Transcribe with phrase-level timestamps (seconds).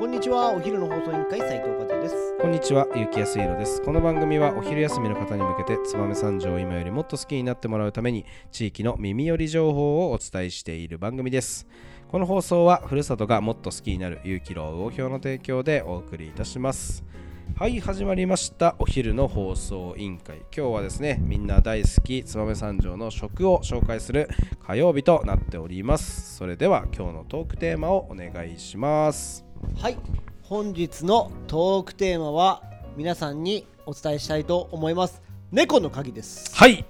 [0.00, 3.82] こんにちはお昼の放送委員会斉藤和也ですこんにちは、ゆうきやすいろです。
[3.82, 11.66] この番組はお昼休みの方に向けて、燕三条を今よりもっと好きになってもらうために、地域の耳寄り情報をお伝えしている番組です。
[12.08, 17.04] この放送は、ふるさとがもっと好きになる、ゆうきろう魚評の提供でお送りいたします。
[17.58, 18.76] はい、始まりました。
[18.78, 20.38] お昼の放送委員会。
[20.38, 24.30] 今日はですね、みんな大好き、燕三条の食を紹介する
[24.66, 26.36] 火曜日となっております。
[26.38, 29.49] それでは、今日のトークテーマをお願いします。
[29.80, 29.96] はい。
[30.42, 32.62] 本日のトークテーマは
[32.96, 35.22] 皆さんにお伝えしたいと思います。
[35.52, 36.54] 猫の鍵です。
[36.54, 36.84] はい。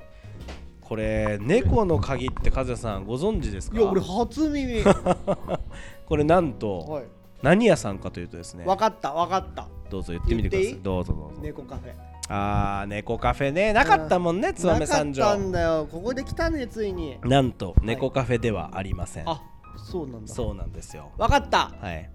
[0.81, 3.79] これ猫の鍵って和也さんご存知ですか？
[3.79, 4.83] いや俺初耳。
[4.83, 5.61] は
[6.07, 7.09] これなんとい。
[7.43, 8.65] 何屋さんかというとですね。
[8.65, 9.69] わかったわかった。
[9.89, 10.75] どうぞ言ってみてください。
[10.83, 11.41] どうぞどうぞ。
[11.41, 11.93] 猫カフェ。
[12.33, 13.73] あー猫カフェね。
[13.73, 15.89] なかったもんね燕三条なかったんだよ。
[15.91, 17.19] ここで来たねついに。
[17.23, 19.43] なんと猫カフェではありません、あ
[19.77, 20.33] そうなんだ。
[20.33, 21.11] そうなんですよ。
[21.19, 21.73] わかった。
[21.81, 22.11] はい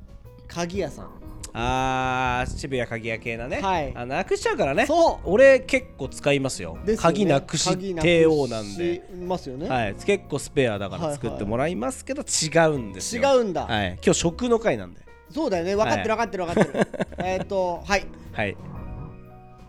[0.48, 1.26] 鍵屋さん。
[1.58, 3.94] あー渋谷鍵屋系なね、はい。
[3.96, 4.86] あなくしちゃうからね。
[4.86, 5.30] そう。
[5.30, 6.78] 俺結構使いますよ。
[6.86, 6.98] ですよね。
[6.98, 8.96] 鍵なくし帝王なんで。
[8.96, 15.02] しますよね、はい、結構スペアだから作ってもらいますけど違うんですよ、違うんだ、はい、今日食の回なんで。
[15.32, 15.76] そうだよね。
[15.78, 16.88] 分かってる分かってる分かってる。
[17.24, 18.06] えっとはい。
[18.34, 18.58] はい。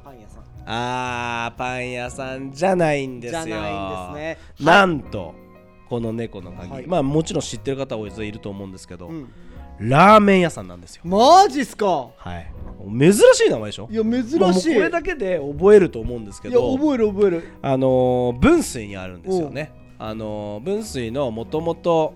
[0.05, 0.43] パン屋さん。
[0.67, 3.45] あーパン屋さんじゃないんですよ。
[3.45, 4.39] じゃないんですね。
[4.61, 5.35] なんと
[5.89, 6.87] この猫の鍵、はい。
[6.89, 9.29] まあもちろん知ってる方多いると思うんですけど、うん
[9.79, 11.03] ラーメン屋さんなんですよ。
[11.05, 12.09] マジっすか？
[12.17, 12.53] はい。
[12.99, 13.89] 珍しい名前でしょ？
[13.91, 14.25] いや珍
[14.55, 14.75] しい。
[14.75, 17.53] これだけで覚えると思うんですけいやど覚える覚える。
[17.63, 19.73] あのー分水にあるんですよね。
[19.99, 22.15] あのー分水のもともと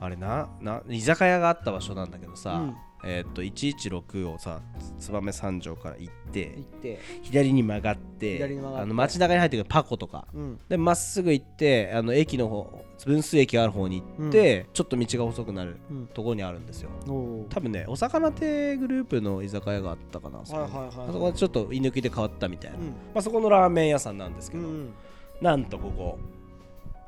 [0.00, 2.76] あれなな居酒屋があった場所なんだけどさ、うん。
[3.04, 4.60] えーっと116をさ
[4.98, 8.42] 燕三条から行って行って左に曲がって。
[8.76, 10.26] あの街中に入ってくるパコとか。
[10.32, 10.58] うん。
[10.68, 16.06] でまっすぐ行ってあの駅の方分水駅がある方に行って、ちょっと道が細くなるうん。
[16.06, 16.90] ところにあるんですよ。
[17.06, 17.48] おー。
[17.48, 20.62] 多分ねお魚亭グループの居酒屋があったかな、そこに。
[20.64, 21.08] はいはいはいはい。
[21.08, 22.84] あそこはちょっと居抜きで変わったみたいな、うん。
[22.86, 24.94] まあ、そこのラーメン屋さんなんですけど、うん
[25.42, 26.18] なんとここ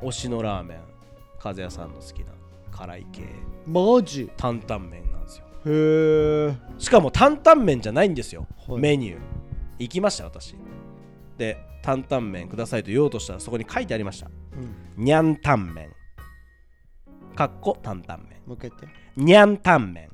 [0.03, 0.81] 推しのラーメン
[1.43, 2.33] 和也さんの好きな
[2.71, 3.23] 辛い系。
[3.67, 4.31] マジ？
[4.37, 5.45] 担々麺なんですよ。
[5.65, 8.79] へえしかも担々麺じゃないんですよ、はい。
[8.79, 9.19] メニュー。
[9.79, 10.55] 行きました私。
[11.39, 14.29] で担々麺くださいと言おうとしたらそこに書いてありました。
[14.97, 15.05] うん。
[15.05, 15.91] にゃんタンメン
[17.35, 18.89] かっこ担々麺もう一回言って。
[19.17, 20.09] にゃんタンメン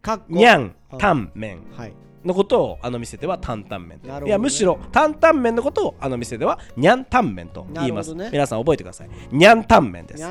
[0.00, 0.24] かっこ。
[0.28, 1.94] にゃんタンメンはい。
[2.24, 4.26] のことをあの店では担々麺ね。
[4.26, 7.66] いやむしろ担々麺のことをあの店ではにゃんタンメンと。
[7.74, 8.28] 言います、ね。
[8.32, 9.10] 皆さん覚えてください。
[9.30, 10.22] にゃんタンメンです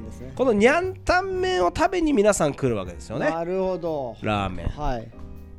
[0.00, 0.26] ですね。
[0.26, 3.30] はい、このにゃんタンメンを食べに皆さん来るわけですよね。
[3.30, 4.16] なるほど。
[4.22, 4.66] ラーメン。
[4.68, 5.08] はい。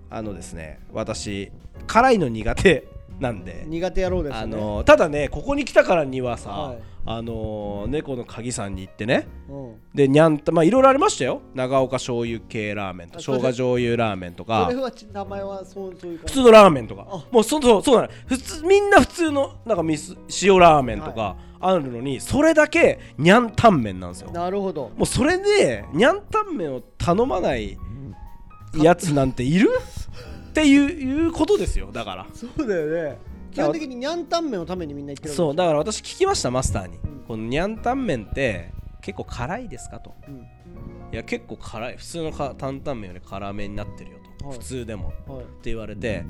[0.10, 1.52] あのですね私
[1.86, 2.88] 辛いの苦手
[3.20, 3.64] なんで。
[3.68, 4.40] 苦手野郎ですね。
[4.40, 6.80] あのただねここに来たからにはさ、はい。
[7.10, 9.28] あの猫の鍵さんに行ってね。
[9.50, 9.76] うん。
[9.94, 11.42] でにゃんたまあいろいろありましたよ。
[11.56, 14.70] 長岡醤油系ラーメンとあ生姜醤油ラーメンとそか
[15.14, 17.08] 名前はそうそういう普通のラーメンとか。
[17.10, 17.26] あ。
[17.32, 18.10] もうそそうそうなの。
[18.28, 24.32] 普通みんな普通のなんかみす塩ラーメンとかあるのに、それだけにゃんタンメンなんですよ。
[24.32, 24.92] なるほど。
[24.96, 27.78] もうそれでにゃんタンメンを頼まない
[28.76, 29.70] やつなんている？
[30.62, 32.28] っていういうことですよだから。
[32.34, 33.18] そうだよね。
[33.52, 40.16] 基本的ににゃんタンメンのためにみんな言ってるそうだから私聞きましたマスターに、うんこのにゃんタンメンって結構辛いですかと。
[40.28, 40.36] うん。
[41.12, 41.98] いや結構辛い。
[41.98, 44.58] 普通のか担々麺より辛めになってるよと、はい。
[44.58, 45.10] 普通でも。
[45.10, 46.26] ってはい言われて、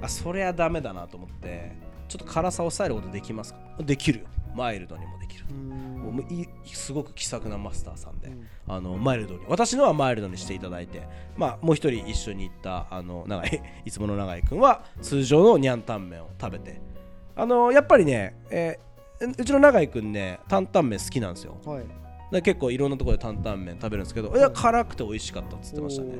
[0.00, 1.72] あそれはダメだなと思って
[2.08, 3.60] ちょっと辛さを抑えることできますか？
[3.80, 4.26] できるよ
[4.56, 5.98] マイルドにもできるう、ん。
[6.16, 8.46] もういすごく気さくなマスターさんで、うん。
[8.66, 9.40] あのマイルドに。
[9.48, 11.02] 私のはマイルドにしていただいて。
[11.36, 16.80] まあもう一人一緒に行ったあの長井 いつもの長井君は通常のニャンタンメンを食べて。
[17.36, 18.86] あのやっぱりね、えー
[19.18, 21.56] うちの長井君ね担々麺好きなんですよ。
[21.64, 21.84] はい。
[22.32, 24.38] で結構いろんなところで担々麺食べるんですけどい。
[24.38, 26.14] や辛くて美味しかったっつってましたね。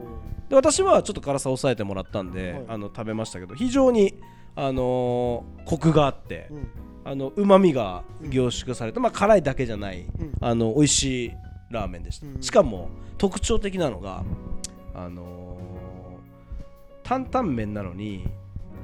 [0.47, 2.65] おで私はちょっと辛さを抑えてもらったんで、はい。
[2.69, 4.15] あの食べましたけど非常に
[4.57, 6.69] あのーコクがあってーうん。
[7.05, 10.09] あの旨味が凝縮された、まあ辛いだけじゃない、ん。
[10.41, 11.33] あの美味しい
[11.71, 12.43] ラーメンでした、うん。
[12.43, 14.25] しかも特徴的なのが
[14.95, 18.27] あのー担々麺なのに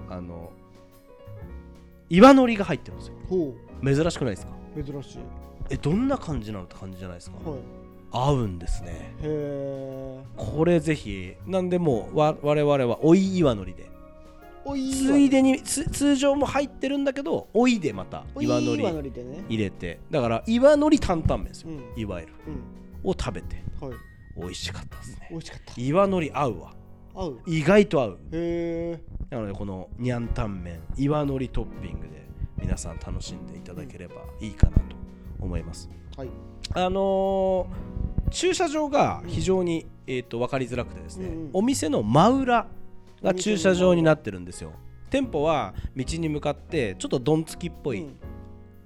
[0.09, 0.53] あの
[2.09, 3.15] 岩のりが入ってるんですよ。
[3.29, 4.53] ほ珍しくないですか？
[4.77, 5.19] う珍しい。
[5.71, 7.51] えどんな感じなのって感じじゃないですか？
[7.51, 7.61] はい。
[8.13, 9.15] 合うんですね。
[10.37, 13.91] これぜひなんでもうわ我々は追い岩のりで
[14.65, 18.85] ついでにつ通常も入ってるんだけど追いでまた岩のり
[19.49, 20.01] 入れて。
[20.11, 22.01] だから岩のり担々麺ですよ、うん。
[22.01, 22.35] いわゆる。
[22.47, 22.51] う
[23.07, 23.11] ん。
[23.11, 23.57] を食べて。
[23.81, 23.93] はい。
[24.37, 25.29] 美味しかったですね。
[25.31, 25.81] 美味しかった。
[25.81, 26.75] 岩のり合うわ。
[27.15, 27.41] 合う。
[27.47, 28.19] 意外と合う。
[28.33, 29.01] へえ
[29.31, 32.27] なのでこのにゃんタンメン岩のりトッピングで
[32.57, 34.83] 皆さん楽しんでいただければいいかなと
[35.41, 35.91] 思います。
[36.17, 36.29] はい。
[36.75, 41.51] あのー駐車場が非常に、えー、と分かりづらくてですね、うんうん。
[41.53, 42.67] お店の真裏
[43.23, 44.73] が駐車場になってるんですよ。
[45.11, 48.17] 店舗は道に向かってちょっとどんつきっぽい、うん。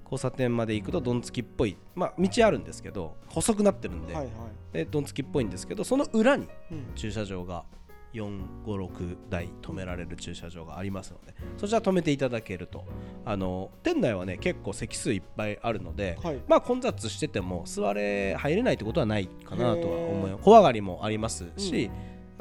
[0.03, 4.33] 交差点まで行くとどんつきっぽいまあ道あるんですけど細くなってるんで,、はいはい。
[4.71, 6.85] でどんつきっぽいんですけどその裏にうん。
[6.95, 7.65] 駐車場が
[8.13, 12.85] 456台止められる駐車場がありますのでそちら止めていただけると。
[13.25, 16.39] あの店内はね結構席数いっぱいあるので、はい。
[16.47, 20.37] まあ混雑してても座れ入れないってことはないかなとは思いへー。
[20.37, 21.91] ます小上がりもありますし、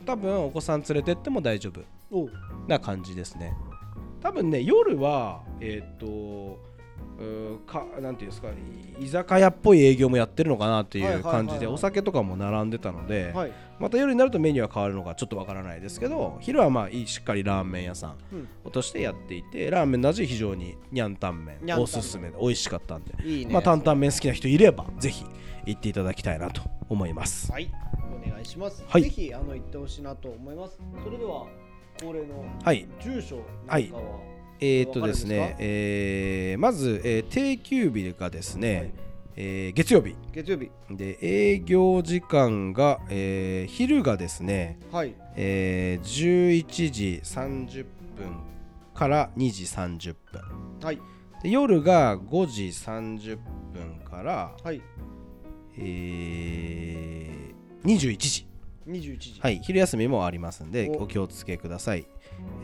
[0.06, 1.70] 多分お子さん連れてっても大丈
[2.10, 2.28] 夫。
[2.68, 3.54] な感じですね。
[4.20, 6.64] 多分ね夜はえーっと
[7.66, 8.48] かなんていうんですか
[9.00, 13.52] 居酒屋っぽい営業もやってるのかなっていう感じでお酒とかも並んでたので、はい。
[13.78, 18.16] また夜になるとメニューは変わるのかちょっとわからないですけど昼はまあいいしっかりラーメン屋さん
[18.64, 18.72] うん。
[18.72, 21.58] としてやっていてラーメンの味非常にニャンタン麺。
[21.78, 23.52] おすすめで美味しかったんで、いいね。
[23.52, 25.24] まあ担々麺好きな人いればぜひ
[25.66, 27.50] 行っていただきたいなと思います。
[27.50, 27.70] はい
[28.46, 29.02] いします、はい。
[29.02, 30.78] ぜひあの行ってほしいなと思います。
[31.04, 31.46] それでは
[32.00, 32.86] 恒例のはい。
[33.02, 33.84] 住所はい。
[33.84, 34.20] なんかは
[34.60, 38.90] えーっとですねえーまず、えー定休日がですね、はい。
[39.36, 40.16] えー月曜日。
[40.32, 40.70] 月曜日。
[40.90, 45.14] で営業時間が、えー昼がですね、はい。
[45.34, 47.84] えー11時30
[48.16, 48.36] 分
[48.94, 50.42] から2時30分。
[50.82, 51.00] はい。
[51.42, 53.38] で夜が5時30
[53.74, 54.80] 分から、はい。
[55.78, 57.15] えー
[57.86, 58.46] 21時。
[58.88, 59.40] 21時。
[59.40, 61.04] はい昼休みもありますんでお。
[61.04, 62.04] お気をつけください、